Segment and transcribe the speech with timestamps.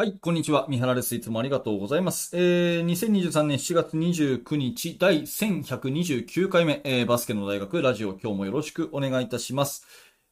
[0.00, 0.66] はい、こんにちは。
[0.68, 1.12] 三原です。
[1.16, 2.30] いつもありがとうございます。
[2.36, 9.84] えー、2023年7月29日、第1129回目、えー、バスケの大学ラジオ、今日もよろしくお願いいたします。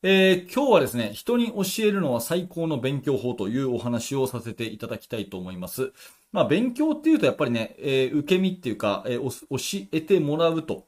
[0.05, 5.93] えー、今日はですね、人に教えるのは最高の勉強法というお話をさせていただきたいと思います。
[6.31, 10.87] まあ、勉強っていうとやっぱりね、えー、受け身っていうか、えー、教えてもらうと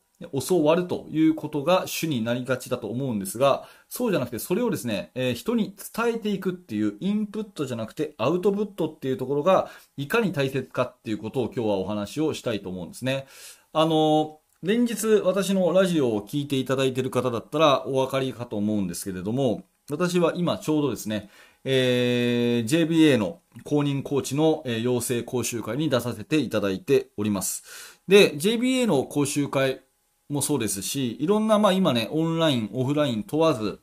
[0.48, 13.26] 教わるということが主になりがちだと思うんですが、そうじゃなくてそれをですね、えー、人に伝えていくっていうインプットじゃなくてアウトプットっていうところがいかに大切かっていうことを今日はお話をしたいと思うんですね。
[13.72, 21.30] あの連日私のラジオを聞いていただいている方だったらお分かりかと思うんですけれども、私は今ちょうどですね、
[21.64, 28.00] えー、JBA の公認コーチの、えー、養成講習会に出させていただいております。
[28.08, 29.82] で、JBA の講習会
[30.28, 33.80] もそうですし、いろんな、まあ今ね、オンライン、オフライン問わず、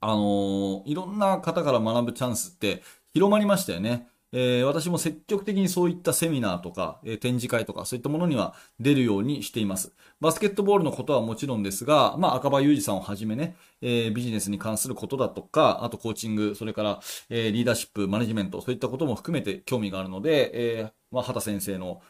[0.00, 2.82] あのー、いろんな方から学ぶチャンスって
[3.14, 4.08] 広まりましたよね。
[4.34, 9.92] えー、私も積極的にそういったセミナーとか、えー、展示会とか、そういったものには出るようにしています。
[10.20, 22.00] バスケットボールのことはもちろんですが、まあ、赤羽裕二さんをはじめね、えー、ビジネスに関することだとか、あとコーチング、それから、えリーダーシップ、マネジメント、そういったことも含めて興味があるので、えまあ、畑先生の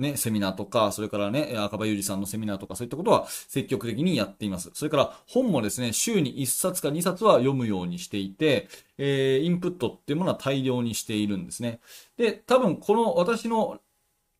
[0.00, 4.70] ね、セミナーとか、それからね、赤羽裕二さんのセミナーとか、そういったことは積極的にやっています。
[4.74, 11.80] それから本もですね、週に1冊か2冊は読むようにしていて、えー、インプットっていうものは大量にしているんですね。
[12.16, 13.80] で、多分この私の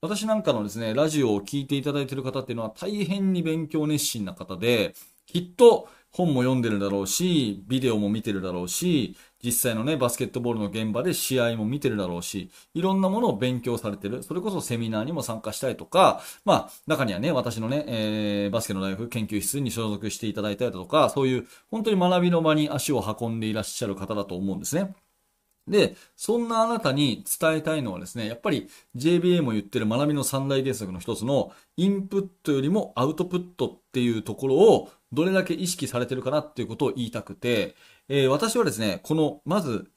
[0.03, 4.94] 私なんかのですね、ラジオを聴いていただいている方っていうのは大変に勉強熱心な方で、
[5.27, 14.22] きっと本も読んでるだろうし、ビデオも見てるだろうし、実際のね、バスケットボールの現場で試合も見てるだろうし、いろんなものを勉強されてる。
[14.22, 24.94] それこそセミナーにも参加したりとか、まあ、中にはね、私のね、えー、バスケの大学研究室に所属していただいたりだとか、そういう本当に学びの場に足を運んでいらっしゃる方だと思うんですね。
[25.70, 37.75] で、そんなあなたに伝えたいのはですね、やっぱり JBA も言ってる学びの三大原則の一つのインプットよりもアウトプットっていうところをどれだけ意識されてるかなっていうことを言いたくて、
[38.09, 39.91] えー、私はですね、この、まず、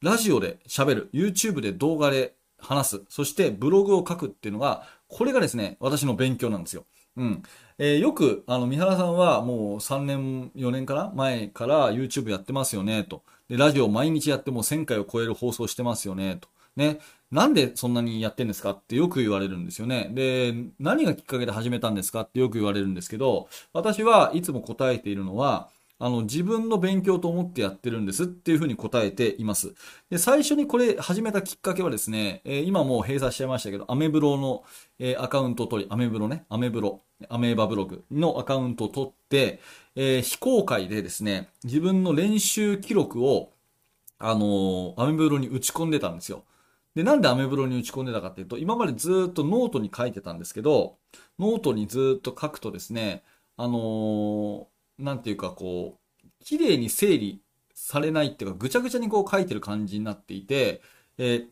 [0.00, 6.84] ラジオで喋る、YouTube で動画で話す、そしてブログを書くっていうのが、これがですね、私の勉強なんですよ。
[7.16, 7.42] うん。
[7.78, 13.22] えー、よく、あの、三原さんはもう3年、4年から前から YouTube やってますよね、と。
[13.48, 16.48] で、ラジオ毎日やっても1000回を超える放送してますよね、と。
[16.76, 17.00] ね。
[17.34, 20.08] なんでそんなにやってんですかってよく言われるんですよね。
[20.12, 25.68] で、何がきっかけで始めたんですかってよく言われるんですけど、私はいつも答えているのは、
[25.98, 29.74] あの、自分の勉強と思ってやってるんですっていうふうに答えています。
[30.10, 34.62] で、最初にこれ始めたきっかけはですね、えー、今もう閉鎖しちゃいましたけど、アメブロの、
[35.00, 39.60] えー、アカウントを取り、アメブロね、アメブロ、アメーバブログのアカウントを取って、
[39.96, 43.50] えー、非公開でですね、自分の練習記録を、
[44.20, 46.44] あのアメブロに打ち込んでたんですよ。
[46.94, 50.98] で、なんでアメブロに打ち込んでたかっていうと、今までずっとノートに書いてたんですけど、
[51.38, 53.24] ノートにずっと書くとですね、
[53.56, 57.42] あのーなんていうかこう、綺麗に整理
[57.74, 60.82] されないっていうか、ぐちゃぐちゃにこう書いてる感じになっていて、
[61.18, 61.46] えー、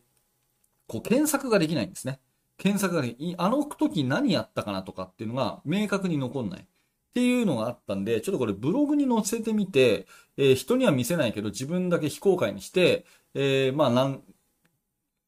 [0.86, 2.20] こう検索ができないんですね。
[2.58, 6.60] 検索ができあの時何やったかなとかっていうのが明確に残んない。
[6.60, 10.06] っていうのがあったんで、ちょっとこれブログに載せてみて、
[10.38, 13.04] えー、人には見せないけど自分だけ非公開にして、
[13.34, 14.22] えー、まあなん、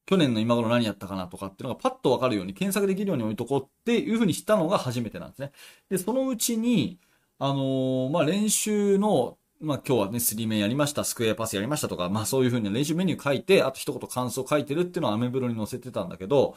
[0.07, 5.53] 去年の今頃何やったかなとかっていうのがパッとわかるように検索できるように置いとこうっていうふうにしたのが初めてなんですね。
[5.89, 6.99] で、そのうちに、
[7.39, 16.57] あのー、まあ、練習の、まあ、今日はね、スリーメンやりました、スクエアパスやりましたとか、まあ、そういうふうに練習メニュー書いて、あと一言感想書いてるっていうのをアメブロに載せてたんだけど、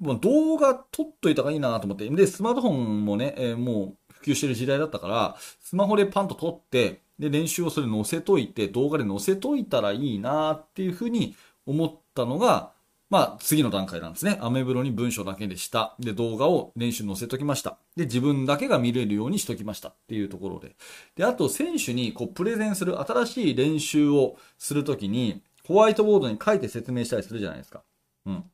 [0.00, 11.34] もう動画撮っといた方がいいなと思って、で、スマートフォンもね、えー、もう普及してる時代だったから、スマホでパンと撮って、で、練習をそれ載せといて、動画で載せといたらいいなっていうふうに
[11.68, 12.72] 思ったのが、
[13.10, 14.38] まあ、次の段階なんですね。
[14.40, 15.94] アメブロに文章だけでした。
[15.98, 17.78] で、動画を練習載せときました。
[17.96, 20.76] で、自分だけが見れるようにしときましたっていうところで。
[21.16, 27.82] で、あと、選手にこう、プレゼンする、新しい練習をするときに、ホワイトボードに書いて説明したりするじゃないですか。
[28.26, 28.44] うん。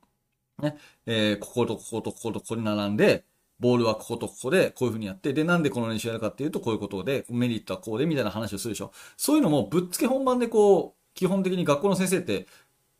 [0.61, 0.77] ね。
[1.05, 3.25] えー、こことこことこことここに並んで、
[3.59, 8.93] ボールはこことここでこういう風にやって、で、なんでこの練習やるかっていうとこういうことで、メリットはこうでみたいな話をするでしょ。
[9.17, 12.45] そういうのもぶっつけ本番でこう、基本的に学校の先生って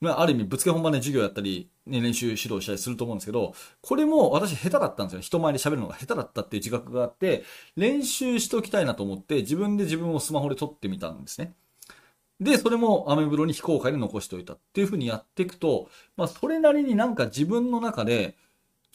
[0.06, 5.22] まあ、ある意味ぶつけ本番で授業やったり、ね、練習指導したりすると思うんですけど、これも私下手だったんですよ。
[5.22, 7.44] 人前で喋るのが下手だったっていう自覚があって、
[7.75, 11.54] 練習しておきたいなと思って、自分で自分をスマホで撮ってみたんですね。
[12.40, 18.36] で、それもアメブロに非公開で残しておいたっていう風にやっていくと、まあ、それなりになんか自分の中で、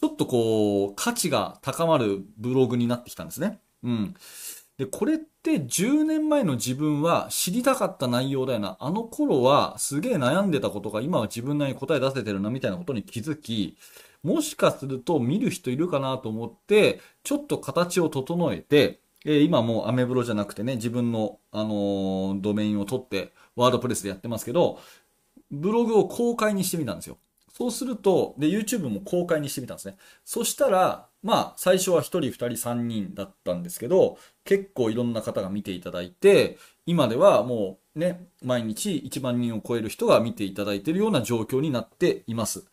[0.00, 3.60] ちょっとこう、価値が高まるブログになってきたんですね。
[3.82, 4.14] うん。
[4.80, 8.78] で、これって10年前の自分は知りたかった内容だよな。
[8.80, 13.76] あの頃はすげえ悩んでたことが今は自分なりに答え出せてるなみたいなことに気づき、
[14.22, 24.78] もしかすると見る人いるかなと思って、ちょっと形を整えて、えー、今もうアメブロじゃなくてね、自分の、あのー、ドメインを取って、ワードプレスでやってますけど、
[25.50, 27.18] ブログを公開にしてみたんですよ。
[27.52, 29.96] そうすると、で、YouTube も公開にしてみたんですね。
[30.24, 42.64] そしたら、まあ、最初は1人、2人、3人だったんですけど、結構いろんな方が見ていただいて、今ではもうね、毎日1万人を超える人が見ていただいているような状況になっています。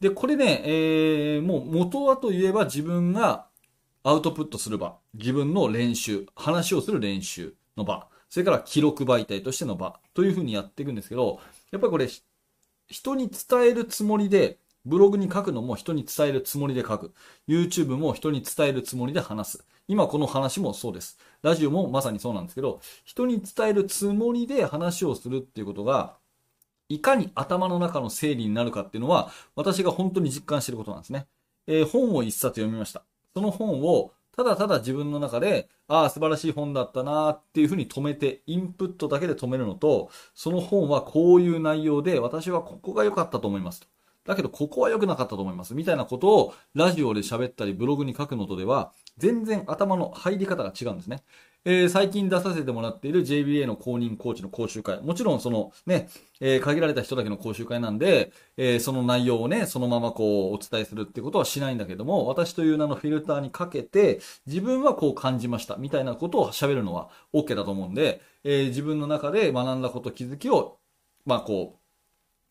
[0.00, 3.46] で、これね、えー、もう元はといえば自分が
[4.02, 12.08] アウトプットする場、自分の練習、話をする練習の場、それから記録媒体としての場というふうにやっていくんですけど、やっぱりこれ、
[12.88, 17.12] 人に伝えるつもりで、ブログに書くのも人に伝えるつもりで書く。
[17.48, 19.64] YouTube も人に伝えるつもりで話す。
[19.88, 21.18] 今この話もそうです。
[21.42, 26.16] ラジオもまさにそうなんですけど、人に伝えるつもりで話をするっていうことが、
[26.88, 31.26] いかに頭の中の整理になるかっていうのは、私が本当に実感してることなんですね。
[31.66, 33.02] えー、本を一冊読みました。
[33.34, 43.86] その本を、ただただ自分の中で、ああ、素晴らしい本だったなっていうふうに止めて、インプットだけで止めるのと、その本はこういう内容で、私はここが良かったと思いますと。
[44.26, 45.74] だけど、ここは良くなかったと思います。
[45.74, 51.22] みたいなことを、ラジオで喋ったり、ブログに書くのとでは、全然頭の入り方が違うんですね。
[51.68, 55.02] えー、最近出させてもらっている JBA の公認コーチの講習会。
[55.02, 56.08] もちろんそのね、
[56.38, 70.78] えー、限られた人だけの講習会なんで、えー、その内容をね、そのままこうお伝えするってことはしないんだけども、私という名のフィルターにかけて、自分はこう感じました、みたいなことを喋るのは OK だと思うんで、え、自分の中で学んだこと、気づきを、
[71.24, 71.85] まあこう、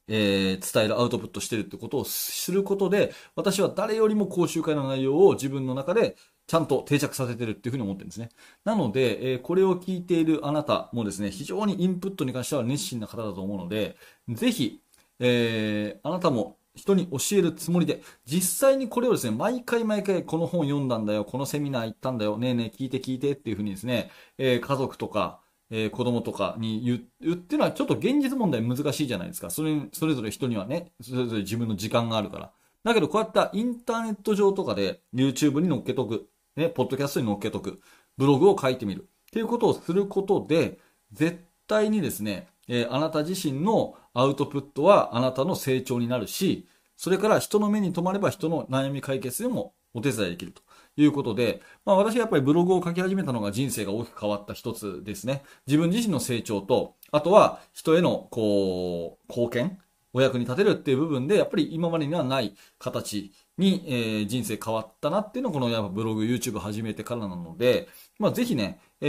[0.07, 6.15] えー、伝えるアウトプットしてるってことをすることで、私は誰よりも講習会の内容を自分の中で
[6.47, 8.29] ちゃんと定着させてるっていうふうに思ってるんですね。
[8.63, 13.95] なので、えー、これを聞いているあなたもですね、非常にインプットに関しては熱心な方だと思うので、
[14.29, 14.81] ぜひ、
[15.19, 25.39] えー、あなたも人に教えるつもりで、実際にこれをですね、毎回毎回この本読んだんだよ、このセミナー行ったんだよ、ねえねえ聞いて聞いてっていうふうにですね、えー、家族とか、
[25.71, 29.49] えー、子供とかに言う、っていうのはちょっと現実問題難しいじゃないですか。
[29.49, 32.51] それ、それぞれ人にはね、それぞれ自分の時間があるから。
[32.83, 36.27] だけどこうやったインターネット上とかで YouTube に載っけとく。
[36.55, 37.81] ね、ポッドキャストに載っけとく。
[38.17, 39.01] ブログを書いてみる。
[39.01, 40.79] っていうことをすることで、
[41.11, 50.61] 絶対にですね、えー、あなた自身のアウトプットはあなたの成長になるし、それから人の目に留まれば人の悩み解決でもお手伝いできると
[50.97, 55.43] いうことで、まあ私はやっぱりブログを書き始めたのが人生が大きく変わった一つですね。
[55.67, 59.79] 自分自身の成長と、あとは人へのこう、貢献
[60.15, 69.07] お役に立てるっていう部分で、やっぱり今までにはない形に、えー、人生変わったなっていうのは、このやっぱブログ、YouTube 始めてからなので、まあ、ぜひね、え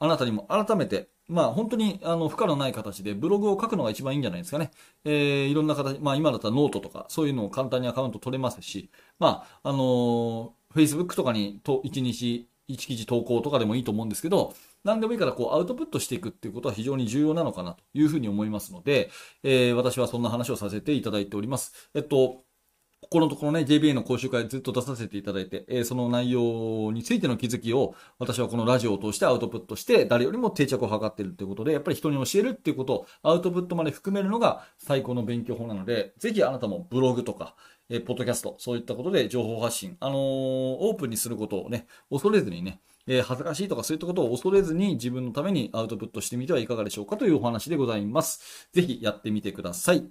[0.00, 4.72] ー、あなたにも改めて、まあ、本当に、あの、負荷のない形でブログを書くのが一番いいんじゃないですかね。
[5.04, 8.90] えー、いろんな形、まあ、今だったらノートとか、そういうのを簡単にアカウント取れますし、
[9.20, 14.54] まあ、あのー、Facebook とかにと1日1記事投稿とかでもいいと思うんですけど、
[14.84, 19.10] 何でもいいからこうアウトプットしていくっていうことは非常に重要なのかなというふうに思いますので、
[19.42, 21.90] えー、私はそんな話をさせていただいております。
[21.94, 22.44] えっと、
[23.00, 37.54] ここのところね、JBA の講習会ずっと出させていただいて、えー、その内容についての気づきを、私はこのラジオを通してアウトプットして、誰よりも定着を図っているということで、やっぱり人に教えるっていうことを、アウトプットまで含めるのが最高の勉強法なので、ぜひあなたもブログとか、
[37.90, 48.68] えー、ポッドキャスト、そういったことで情報発信、あの、オープンにすることをね、恐れずにね、え、恥ずかしいとかそういったことを恐れずに自分のためにアウトプットしてみてはいかがでしょうかというお話でございます。
[48.72, 50.04] ぜひやってみてください。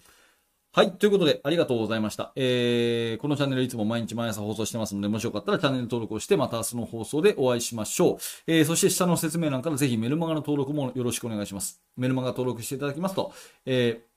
[0.74, 0.92] はい。
[0.92, 2.34] ということで、ありがとうございました。
[2.36, 8.18] えー、このチャンネルいつも毎日毎朝放送してますので、もしよかったらチャンネル登録をして、また明日の放送でお会いしましょう。
[8.46, 11.82] えー、そして下の説明欄からぜひメルマガの登録もよろしくお願いします。
[11.96, 13.34] メルマガ登録していただきますと、
[13.66, 14.17] えー、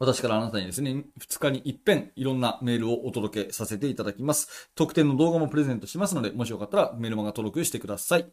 [0.00, 4.70] 私からあなたにですね、2日に一遍いろんなメールをお届けさせていただきます。
[4.74, 8.26] 特典の動画もプレゼントしますので、もしよかったらメルマガ登録してください。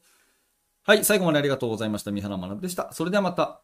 [0.83, 2.11] はい、最後までありがとうございました。
[2.11, 2.93] 三原学でした。
[2.93, 3.61] それではまた。